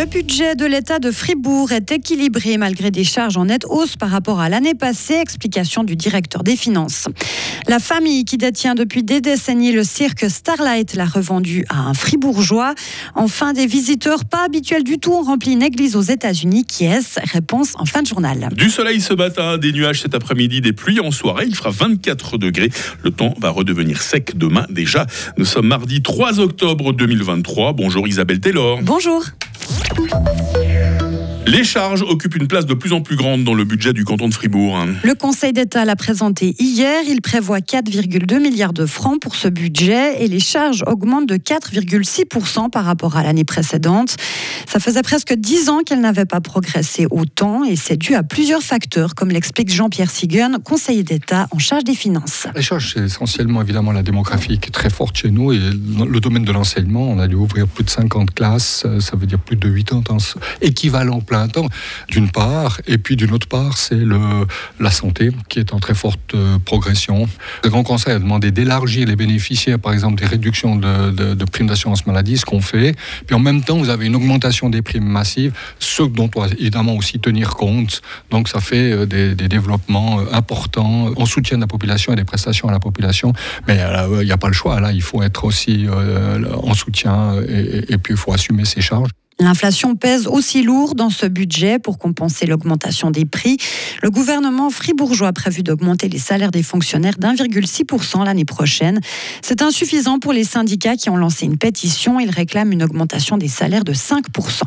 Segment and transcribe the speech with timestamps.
[0.00, 4.08] Le budget de l'État de Fribourg est équilibré malgré des charges en nette hausse par
[4.08, 7.06] rapport à l'année passée, explication du directeur des finances.
[7.68, 12.74] La famille qui détient depuis des décennies le cirque Starlight l'a revendu à un fribourgeois.
[13.14, 16.64] Enfin, des visiteurs pas habituels du tout ont rempli une église aux États-Unis.
[16.64, 17.20] Qui est-ce?
[17.34, 18.48] Réponse en fin de journal.
[18.54, 21.44] Du soleil ce matin, des nuages cet après-midi, des pluies en soirée.
[21.46, 22.70] Il fera 24 degrés.
[23.02, 25.06] Le temps va redevenir sec demain déjà.
[25.36, 27.74] Nous sommes mardi 3 octobre 2023.
[27.74, 28.80] Bonjour Isabelle Taylor.
[28.82, 29.26] Bonjour.
[29.82, 30.49] Thank you.
[31.50, 34.28] Les charges occupent une place de plus en plus grande dans le budget du canton
[34.28, 34.86] de Fribourg.
[35.02, 37.02] Le Conseil d'État l'a présenté hier.
[37.08, 42.70] Il prévoit 4,2 milliards de francs pour ce budget et les charges augmentent de 4,6%
[42.70, 44.14] par rapport à l'année précédente.
[44.68, 48.62] Ça faisait presque 10 ans qu'elles n'avaient pas progressé autant et c'est dû à plusieurs
[48.62, 52.46] facteurs, comme l'explique Jean-Pierre Sigun, conseiller d'État en charge des finances.
[52.54, 56.20] Les charges, c'est essentiellement évidemment la démographie qui est très forte chez nous et le
[56.20, 57.10] domaine de l'enseignement.
[57.10, 60.02] On a dû ouvrir plus de 50 classes, ça veut dire plus de 8 ans
[60.60, 61.39] équivalent plein
[62.08, 64.00] d'une part, et puis d'une autre part, c'est
[64.78, 67.28] la santé qui est en très forte euh, progression.
[67.64, 72.06] Le Grand Conseil a demandé d'élargir les bénéficiaires, par exemple, des réductions de, primes d'assurance
[72.06, 72.94] maladie, ce qu'on fait.
[73.26, 76.48] Puis en même temps, vous avez une augmentation des primes massives, ce dont on doit
[76.58, 78.02] évidemment aussi tenir compte.
[78.30, 82.24] Donc ça fait euh, des, développements euh, importants en soutien de la population et des
[82.24, 83.32] prestations à la population.
[83.66, 83.78] Mais
[84.20, 84.80] il n'y a pas le choix.
[84.80, 89.10] Là, il faut être aussi en soutien et, et puis il faut assumer ses charges.
[89.40, 93.56] L'inflation pèse aussi lourd dans ce budget pour compenser l'augmentation des prix.
[94.02, 99.00] Le gouvernement fribourgeois a prévu d'augmenter les salaires des fonctionnaires d'1,6% l'année prochaine.
[99.40, 102.20] C'est insuffisant pour les syndicats qui ont lancé une pétition.
[102.20, 104.24] Ils réclament une augmentation des salaires de 5%.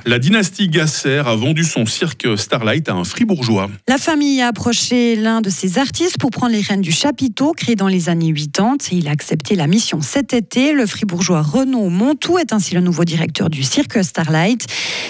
[0.08, 3.70] La dynastie Gasser a vendu son cirque Starlight à un fribourgeois.
[3.88, 7.76] La famille a approché l'un de ses artistes pour prendre les rênes du chapiteau créé
[7.76, 8.78] dans les années 80.
[8.92, 10.74] Il a accepté la mission cet été.
[10.74, 14.63] Le fribourgeois Renaud Montou est ainsi le nouveau directeur du cirque Starlight.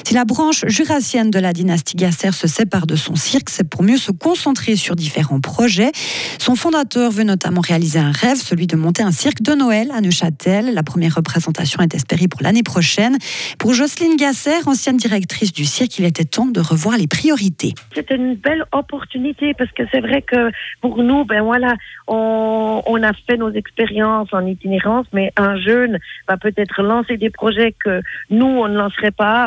[0.04, 3.84] Si la branche jurassienne de la dynastie Gasser se sépare de son cirque, c'est pour
[3.84, 5.92] mieux se concentrer sur différents projets.
[6.40, 10.02] Son fondateur veut notamment réaliser un rêve, celui de monter un cirque de Noël à
[10.02, 10.74] Neuchâtel.
[10.74, 13.18] La première représentation est espérée pour l'année prochaine.
[13.60, 17.74] Pour Jocelyne Gasser, ancienne directrice du cirque, il était temps de revoir les priorités.
[17.94, 21.74] C'était une belle opportunité parce que c'est vrai que pour nous, ben voilà,
[22.08, 27.30] on, on a fait nos expériences en itinérance, mais un jeune va peut-être lancer des
[27.30, 29.43] projets que nous, on ne lancerait pas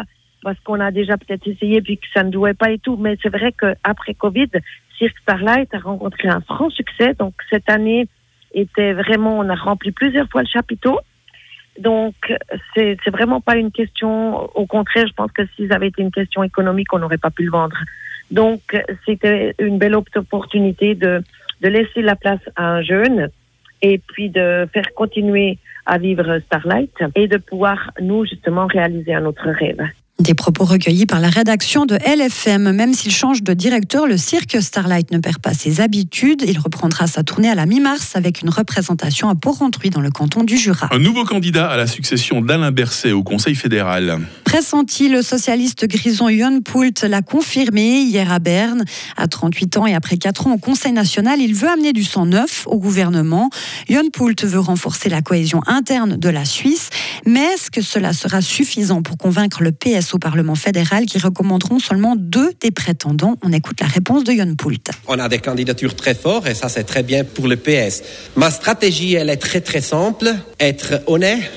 [0.46, 2.96] parce qu'on a déjà peut-être essayé puis que ça ne jouait pas et tout.
[2.96, 4.46] Mais c'est vrai qu'après Covid,
[4.96, 7.14] Cirque Starlight a rencontré un franc succès.
[7.14, 8.06] Donc cette année
[8.54, 11.00] était vraiment, on a rempli plusieurs fois le chapiteau.
[11.80, 12.14] Donc
[12.76, 14.44] c'est vraiment pas une question.
[14.54, 17.30] Au contraire, je pense que si ça avait été une question économique, on n'aurait pas
[17.30, 17.78] pu le vendre.
[18.30, 18.60] Donc
[19.04, 21.24] c'était une belle opportunité de
[21.62, 23.30] de laisser la place à un jeune
[23.82, 29.24] et puis de faire continuer à vivre Starlight et de pouvoir, nous, justement, réaliser un
[29.24, 29.82] autre rêve.
[30.18, 32.72] Des propos recueillis par la rédaction de LFM.
[32.72, 36.42] Même s'il change de directeur, le cirque Starlight ne perd pas ses habitudes.
[36.46, 40.42] Il reprendra sa tournée à la mi-mars avec une représentation à Port-Rentruy dans le canton
[40.42, 40.88] du Jura.
[40.90, 44.20] Un nouveau candidat à la succession d'Alain Berset au Conseil fédéral.
[44.46, 48.84] Pressenti, le socialiste grison Jon Poult l'a confirmé hier à Berne.
[49.16, 52.26] À 38 ans et après 4 ans au Conseil national, il veut amener du sang
[52.26, 53.50] neuf au gouvernement.
[53.90, 56.90] Jon Poult veut renforcer la cohésion interne de la Suisse.
[57.26, 61.80] Mais est-ce que cela sera suffisant pour convaincre le PS au Parlement fédéral qui recommanderont
[61.80, 63.34] seulement deux des prétendants?
[63.42, 64.92] On écoute la réponse de Yann Poult.
[65.08, 68.04] On a des candidatures très fortes et ça c'est très bien pour le PS.
[68.36, 71.50] Ma stratégie elle est très très simple, être honnête,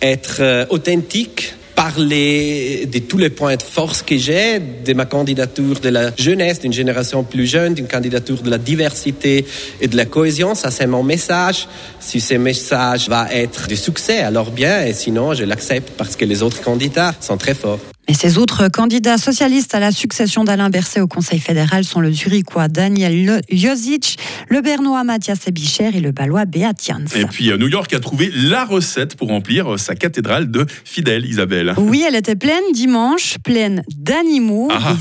[0.00, 5.80] être euh, authentique parler de tous les points de force que j'ai, de ma candidature
[5.80, 9.44] de la jeunesse, d'une génération plus jeune, d'une candidature de la diversité
[9.80, 10.54] et de la cohésion.
[10.54, 11.68] Ça, c'est mon message.
[12.00, 16.24] Si ce message va être de succès, alors bien, et sinon, je l'accepte parce que
[16.24, 17.91] les autres candidats sont très forts.
[18.08, 22.10] Et ces autres candidats socialistes à la succession d'Alain Berset au Conseil fédéral sont le
[22.10, 24.18] Zurichois Daniel Jozic,
[24.48, 27.04] le Bernois Mathias Ebicher et le Balois Beat Jans.
[27.14, 30.66] Et puis euh, New York a trouvé la recette pour remplir euh, sa cathédrale de
[30.84, 31.74] fidèles, Isabelle.
[31.78, 34.94] Oui, elle était pleine dimanche, pleine d'animaux, ah.
[34.94, 35.00] des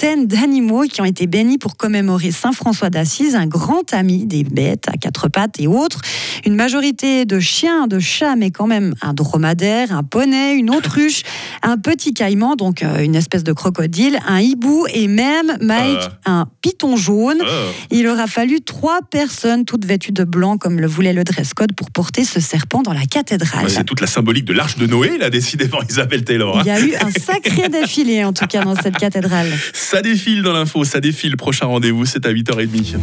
[0.00, 4.44] centaines d'animaux qui ont été bénis pour commémorer Saint François d'Assise, un grand ami des
[4.44, 6.00] bêtes à quatre pattes et autres.
[6.46, 11.22] Une majorité de chiens, de chats, mais quand même un dromadaire, un poney, une autruche,
[11.62, 16.30] un petit caïman donc euh, une espèce de crocodile, un hibou et même Mike, ah.
[16.30, 17.42] un python jaune.
[17.42, 17.46] Ah.
[17.90, 21.74] Il aura fallu trois personnes toutes vêtues de blanc comme le voulait le dress code
[21.74, 23.68] pour porter ce serpent dans la cathédrale.
[23.68, 26.58] c'est toute la symbolique de l'arche de Noé, il a décidé par Isabelle Taylor.
[26.58, 26.62] Hein.
[26.64, 29.50] Il y a eu un sacré défilé en tout cas dans cette cathédrale.
[29.90, 31.36] Ça défile dans l'info, ça défile.
[31.36, 32.96] Prochain rendez-vous, c'est à 8h30.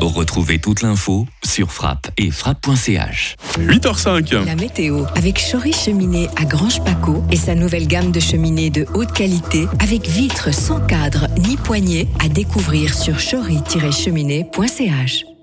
[0.00, 3.36] Retrouvez toute l'info sur frappe et frappe.ch.
[3.58, 4.46] 8h05.
[4.46, 8.86] La météo avec Chory Cheminée à Grange Paco et sa nouvelle gamme de cheminées de
[8.94, 15.33] haute qualité avec vitres sans cadre ni poignée à découvrir sur chory-cheminée.ch.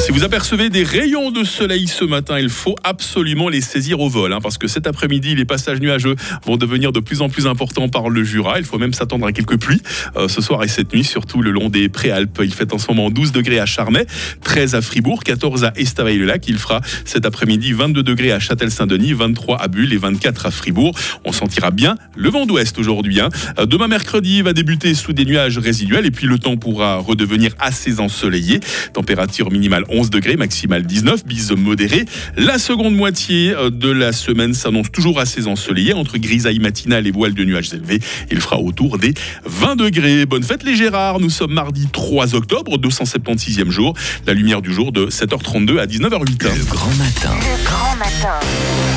[0.00, 4.08] Si vous apercevez des rayons de soleil ce matin, il faut absolument les saisir au
[4.08, 6.14] vol, hein, parce que cet après-midi, les passages nuageux
[6.46, 8.58] vont devenir de plus en plus importants par le Jura.
[8.58, 9.82] Il faut même s'attendre à quelques pluies
[10.16, 12.40] euh, ce soir et cette nuit, surtout le long des Préalpes.
[12.42, 14.06] Il fait en ce moment 12 degrés à Charmey,
[14.44, 16.48] 13 à Fribourg, 14 à Estavayer-le-Lac.
[16.48, 20.96] Il fera cet après-midi 22 degrés à Châtel-Saint-Denis, 23 à Bulle et 24 à Fribourg.
[21.24, 23.20] On sentira bien le vent d'ouest aujourd'hui.
[23.20, 23.28] Hein.
[23.58, 27.52] Euh, demain mercredi va débuter sous des nuages résiduels et puis le temps pourra redevenir
[27.58, 28.60] assez ensoleillé.
[28.94, 32.04] Température minimale 11 degrés, maximal 19, bise modérée.
[32.36, 37.10] La seconde moitié euh, de la semaine s'annonce toujours assez ensoleillée, entre grisaille matinale et
[37.10, 38.00] voiles de nuages élevés.
[38.30, 39.14] Il fera autour des
[39.44, 40.26] 20 degrés.
[40.26, 43.94] Bonne fête les Gérards, nous sommes mardi 3 octobre, 276e jour.
[44.26, 46.58] La lumière du jour de 7h32 à 19h08.
[46.58, 47.36] Le grand matin.
[47.64, 48.38] Grand matin.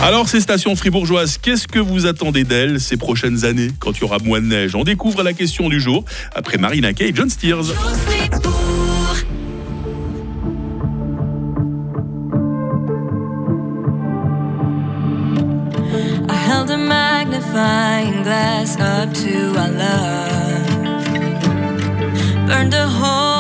[0.04, 4.04] Alors ces stations fribourgeoises, qu'est-ce que vous attendez d'elles ces prochaines années quand il y
[4.04, 4.76] aura moins de neige?
[4.76, 6.04] On découvre la question du jour
[6.34, 7.72] après Marina Kay et John Steers.
[18.80, 20.68] up to our love.
[22.48, 23.31] Burn the whole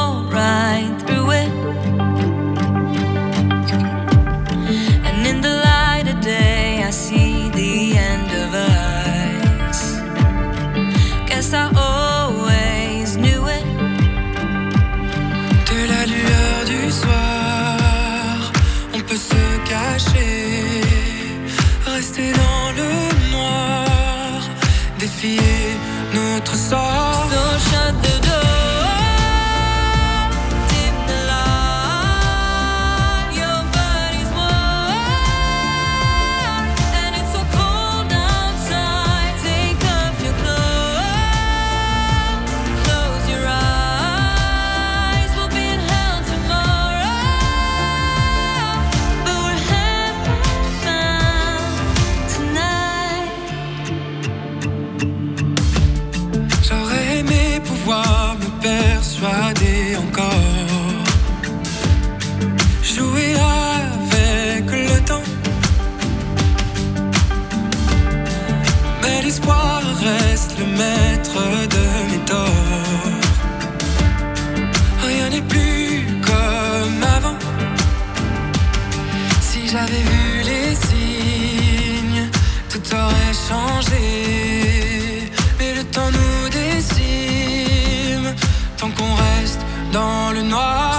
[79.71, 82.29] j'avais vu les signes,
[82.69, 85.29] tout aurait changé.
[85.57, 88.35] Mais le temps nous décime,
[88.77, 89.61] tant qu'on reste
[89.93, 90.90] dans le noir.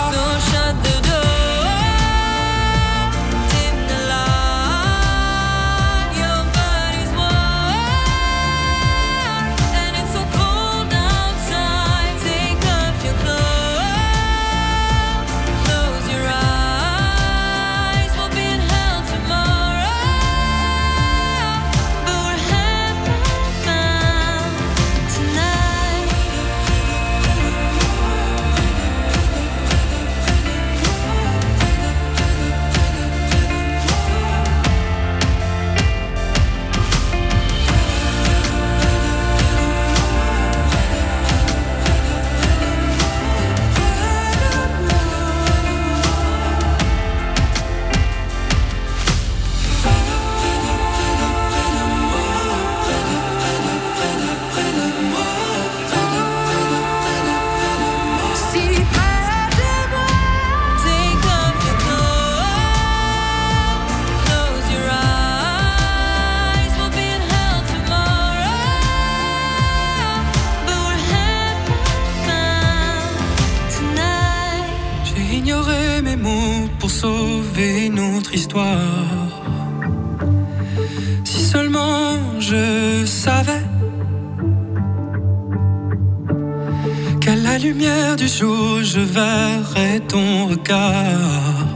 [87.62, 91.68] Lumière du jour je verrais ton regard,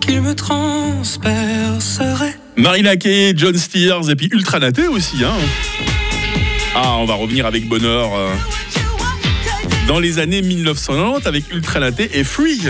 [0.00, 2.36] qu'il me transpercerait.
[2.56, 5.24] Marina Kay, John Steers et puis Ultra Naté aussi.
[5.24, 5.32] Hein.
[6.74, 8.34] Ah, on va revenir avec bonheur euh,
[9.88, 12.60] dans les années 1990 avec Ultra Naté et Free.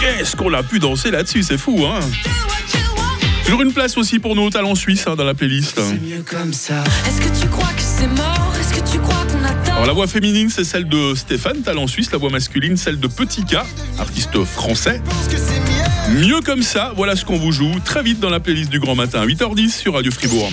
[0.00, 1.86] Qu'est-ce qu'on a pu danser là-dessus, c'est fou.
[1.86, 2.00] Hein.
[3.44, 5.80] Toujours une place aussi pour nos talents suisses hein, dans la playlist.
[6.02, 6.82] mieux comme ça.
[7.06, 8.39] Est-ce que tu crois que c'est mort?
[9.80, 12.12] Alors la voix féminine, c'est celle de Stéphane, talent suisse.
[12.12, 13.56] La voix masculine, celle de Petit K,
[13.98, 15.00] artiste français.
[16.10, 18.94] Mieux comme ça, voilà ce qu'on vous joue très vite dans la playlist du Grand
[18.94, 20.52] Matin, 8h10 sur Radio Fribourg.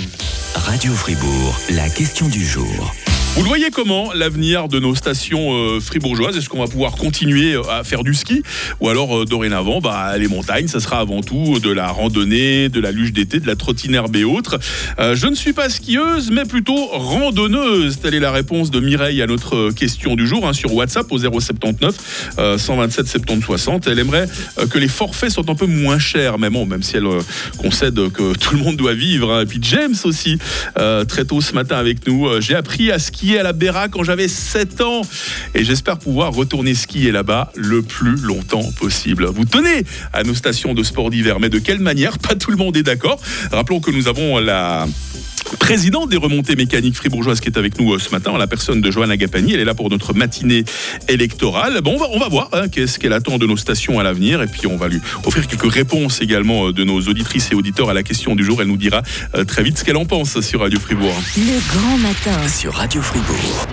[0.56, 2.96] Radio Fribourg, la question du jour.
[3.38, 6.36] Vous le voyez comment l'avenir de nos stations euh, fribourgeoises?
[6.36, 8.42] Est-ce qu'on va pouvoir continuer euh, à faire du ski?
[8.80, 12.80] Ou alors euh, dorénavant, bah, les montagnes, ça sera avant tout de la randonnée, de
[12.80, 14.58] la luge d'été, de la trottinerbe et autres.
[14.98, 18.00] Je ne suis pas skieuse, mais plutôt randonneuse.
[18.00, 21.20] Telle est la réponse de Mireille à notre question du jour hein, sur WhatsApp au
[21.20, 23.88] 079 euh, 127 70 60.
[23.88, 24.28] Elle aimerait
[24.72, 27.08] que les forfaits soient un peu moins chers, mais bon, même si elle
[27.60, 29.32] concède que tout le monde doit vivre.
[29.32, 29.44] hein.
[29.44, 30.40] Et puis James aussi,
[31.08, 32.42] très tôt ce matin avec nous.
[32.42, 35.02] J'ai appris à skier à la Béra quand j'avais 7 ans
[35.54, 39.26] et j'espère pouvoir retourner skier là-bas le plus longtemps possible.
[39.26, 42.20] Vous tenez à nos stations de sport d'hiver, mais de quelle manière?
[42.20, 43.20] Pas tout le monde est d'accord.
[43.52, 44.88] Rappelons que nous avons la
[45.60, 48.92] présidente des remontées mécaniques fribourgeoises qui est avec nous euh, ce matin, la personne de
[48.92, 49.54] Johanna Gapani.
[49.54, 50.66] Elle est là pour notre matinée
[51.08, 51.82] électorale.
[51.82, 54.42] Bon, on va, on va voir hein, qu'est-ce qu'elle attend de nos stations à l'avenir
[54.42, 57.90] et puis on va lui offrir quelques réponses également euh, de nos auditrices et auditeurs
[57.90, 58.62] à la question du jour.
[58.62, 59.02] Elle nous dira
[59.36, 61.16] euh, très vite ce qu'elle en pense sur Radio Fribourg.
[61.38, 62.48] Le grand matin.
[62.48, 63.68] Sur Radio Fribourg.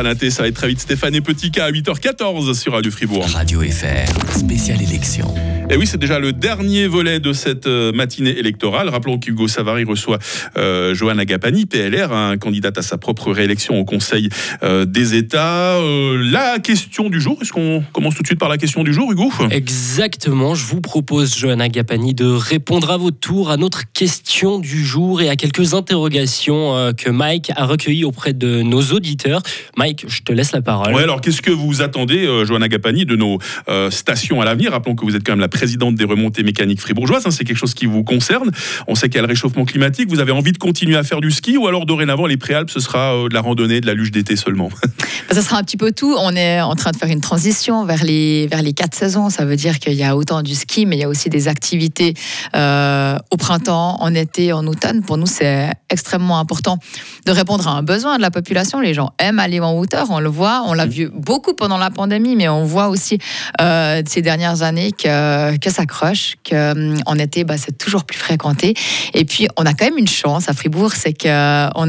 [0.00, 0.80] Ultra Naté, ça va être très vite.
[0.80, 3.26] Stéphane et Petit K à 8h14 sur Radio Fribourg.
[3.34, 5.26] Radio FR, spéciale élection.
[5.68, 8.88] Et oui, c'est déjà le dernier volet de cette euh, matinée électorale.
[8.88, 10.18] Rappelons qu'Hugo Savary reçoit
[10.56, 14.30] euh, Johanna Gapani, PLR, un candidate à sa propre réélection au Conseil
[14.64, 15.76] euh, des États.
[15.76, 18.92] Euh, la question du jour, est-ce qu'on commence tout de suite par la question du
[18.92, 19.30] jour, Hugo?
[19.50, 24.84] Exactement, je vous propose, Johanna Gapani, de répondre à votre tour à notre question du
[24.84, 29.42] jour et à quelques interrogations euh, que Mike a recueillies auprès de nos auditeurs.
[29.76, 30.94] Mike, je te laisse la parole.
[30.94, 34.72] Ouais, alors qu'est-ce que vous attendez, euh, Johanna Gapani, de nos euh, stations à l'avenir?
[34.72, 37.56] Rappelons que vous êtes quand même la présidente des remontées mécaniques fribourgeoises, hein, c'est quelque
[37.56, 38.50] chose qui vous concerne.
[38.88, 41.20] On sait qu'il y a le réchauffement climatique, vous avez envie de continuer à faire
[41.20, 43.94] du ski ou alors dorénavant les préalpes, ce sera euh, de la randonnée, de la
[43.94, 44.68] luge d'été seulement?
[45.30, 46.16] Ça sera un petit peu tout.
[46.18, 49.30] On est en train de faire une transition vers les, vers les quatre saisons.
[49.30, 51.46] Ça veut dire qu'il y a autant du ski, mais il y a aussi des
[51.46, 52.14] activités
[52.56, 55.02] euh, au printemps, en été, en automne.
[55.02, 56.78] Pour nous, c'est extrêmement important
[57.26, 58.80] de répondre à un besoin de la population.
[58.80, 60.06] Les gens aiment aller en en hauteur.
[60.10, 63.18] On le voit, on l'a vu beaucoup pendant la pandémie, mais on voit aussi
[63.60, 68.74] euh, ces dernières années que, que ça croche, qu'en été, bah, c'est toujours plus fréquenté.
[69.14, 71.28] Et puis, on a quand même une chance à Fribourg, c'est qu'on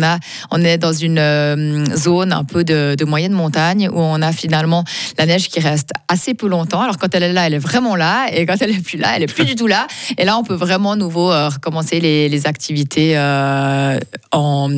[0.02, 0.20] a,
[0.52, 4.32] on est dans une euh, zone un peu de, de moyenne montagne où on a
[4.32, 4.84] finalement
[5.18, 6.82] la neige qui reste assez peu longtemps.
[6.82, 9.14] Alors, quand elle est là, elle est vraiment là, et quand elle est plus là,
[9.16, 9.88] elle est plus du tout là.
[10.18, 14.00] Et là, on peut vraiment nouveau euh, recommencer les, les activités euh,
[14.32, 14.70] en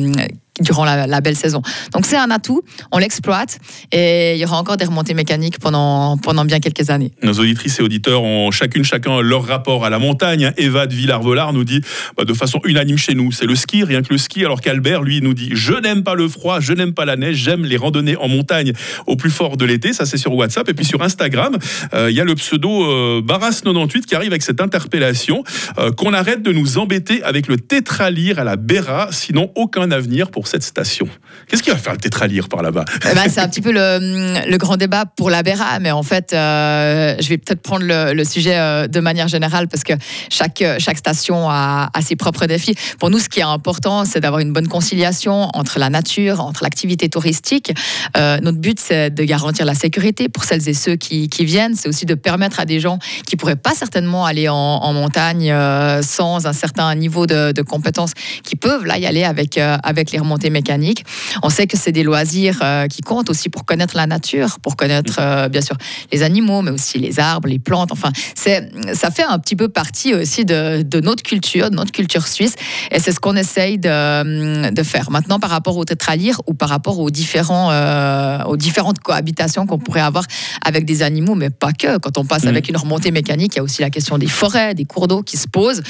[0.60, 1.62] durant la, la belle saison.
[1.92, 3.58] Donc c'est un atout, on l'exploite
[3.90, 7.10] et il y aura encore des remontées mécaniques pendant, pendant bien quelques années.
[7.22, 10.52] Nos auditrices et auditeurs ont chacune, chacun leur rapport à la montagne.
[10.56, 11.80] Eva de Villard-Volard nous dit
[12.16, 14.44] bah, de façon unanime chez nous, c'est le ski, rien que le ski.
[14.44, 17.36] Alors qu'Albert, lui, nous dit je n'aime pas le froid, je n'aime pas la neige,
[17.36, 18.72] j'aime les randonnées en montagne
[19.06, 19.92] au plus fort de l'été.
[19.92, 20.68] Ça, c'est sur WhatsApp.
[20.68, 21.58] Et puis sur Instagram,
[21.94, 25.42] euh, il y a le pseudo euh, Barras98 qui arrive avec cette interpellation
[25.78, 30.30] euh, qu'on arrête de nous embêter avec le tétralyre à la Béra, sinon aucun avenir
[30.30, 31.08] pour cette station.
[31.48, 34.48] Qu'est-ce qu'il va faire le tétralyre par là-bas Eh ben, c'est un petit peu le,
[34.48, 38.24] le grand débat pour la Béra, mais en fait, euh, je vais peut-être prendre le,
[38.24, 39.92] sujet euh, de manière générale parce que
[40.30, 42.74] chaque, chaque station a, ses propres défis.
[42.98, 46.62] Pour nous, ce qui est important, c'est d'avoir une bonne conciliation entre la nature, entre
[46.62, 47.72] l'activité touristique.
[48.16, 51.74] Euh, notre but, c'est de garantir la sécurité pour celles et ceux qui, qui viennent.
[51.74, 56.02] C'est aussi de permettre à des gens qui pourraient pas certainement aller en, montagne euh,
[56.02, 58.12] sans un certain niveau de, de compétences,
[58.44, 61.04] qui peuvent là y aller avec, euh, avec les remontées mécaniques.
[61.42, 64.76] On sait que c'est des loisirs euh, qui comptent aussi pour connaître la nature, pour
[64.76, 65.76] connaître euh, bien sûr
[66.12, 67.92] les animaux, mais aussi les arbres, les plantes.
[67.92, 71.92] Enfin, c'est, ça fait un petit peu partie aussi de, de notre culture, de notre
[71.92, 72.54] culture suisse,
[72.90, 75.10] et c'est ce qu'on essaye de, de faire.
[75.10, 79.78] Maintenant, par rapport au tétralyre ou par rapport aux, différents, euh, aux différentes cohabitations qu'on
[79.78, 80.24] pourrait avoir
[80.64, 81.98] avec des animaux, mais pas que.
[81.98, 82.48] Quand on passe Mhm.
[82.48, 85.22] avec une remontée mécanique, il y a aussi la question des forêts, des cours d'eau
[85.22, 85.82] qui se posent,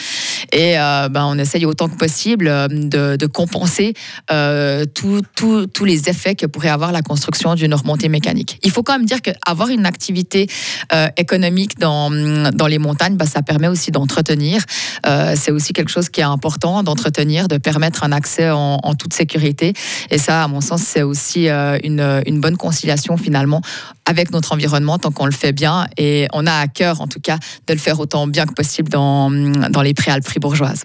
[0.52, 3.94] et ben, on essaye autant que possible de, de compenser
[4.34, 8.58] euh, tous les effets que pourrait avoir la construction d'une remontée mécanique.
[8.62, 10.48] Il faut quand même dire qu'avoir une activité
[10.92, 12.10] euh, économique dans,
[12.52, 14.62] dans les montagnes, bah, ça permet aussi d'entretenir.
[15.06, 19.14] Euh, c'est aussi quelque chose qui est important d'entretenir, de permettre un accès en, toute
[19.14, 19.72] sécurité.
[20.10, 23.60] Et ça, à mon sens, c'est aussi une, bonne conciliation finalement
[24.06, 25.86] avec notre environnement tant qu'on le fait bien.
[25.96, 28.88] Et on a à cœur, en tout cas, de le faire autant bien que possible
[28.90, 30.84] dans, dans les préalpes fribourgeoises.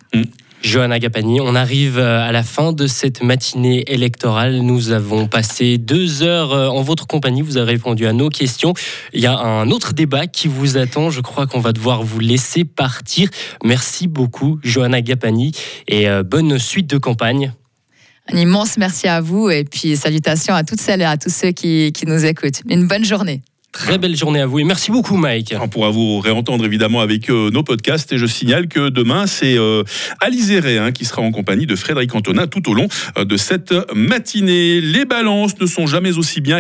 [0.62, 4.58] Johanna Gapani, on arrive euh, à la fin de cette matinée électorale.
[4.62, 7.42] Nous avons passé deux heures euh, en votre compagnie.
[7.42, 8.74] Vous avez répondu à nos questions.
[9.14, 11.12] Il y a un autre débat qui vous attend.
[11.12, 13.30] Je crois qu'on va devoir vous laisser partir.
[13.64, 15.54] Merci beaucoup, Johanna Gapani,
[15.88, 17.54] et euh, bonne suite de campagne.
[18.32, 21.52] Un immense merci à vous et puis salutations à toutes celles et à tous ceux
[21.52, 22.62] qui, qui nous écoutent.
[22.70, 23.42] Une bonne journée.
[23.72, 25.54] Très belle journée à vous et merci beaucoup, Mike.
[25.62, 29.60] On pourra vous réentendre évidemment avec euh, nos podcasts et je signale que demain c'est
[29.60, 29.84] euh,
[30.22, 32.88] Alice Ré, hein, qui sera en compagnie de Frédéric Antonin tout au long
[33.20, 34.82] euh, de cette matinée.
[34.82, 36.58] Les balances ne sont jamais aussi bien